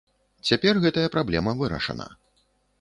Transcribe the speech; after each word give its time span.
Цяпер 0.49 0.79
гэтая 0.87 1.05
праблема 1.17 1.55
вырашана. 1.63 2.11